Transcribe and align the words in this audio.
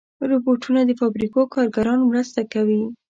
روبوټونه 0.29 0.81
د 0.85 0.91
فابریکو 0.99 1.41
کارګران 1.55 1.99
مرسته 2.09 2.41
کوي. 2.53 2.81